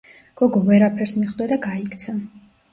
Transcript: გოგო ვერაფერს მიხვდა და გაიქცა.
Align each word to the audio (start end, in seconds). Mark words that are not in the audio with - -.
გოგო 0.39 0.61
ვერაფერს 0.69 1.15
მიხვდა 1.21 1.51
და 1.55 1.61
გაიქცა. 1.69 2.19